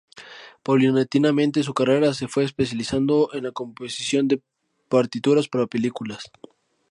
Paulatinamente 0.63 1.61
su 1.61 1.75
carrera 1.75 2.15
se 2.15 2.27
fue 2.27 2.43
especializando 2.43 3.29
en 3.35 3.43
la 3.43 3.51
composición 3.51 4.27
de 4.27 4.41
partituras 4.89 5.47
para 5.47 5.67
películas. 5.67 6.23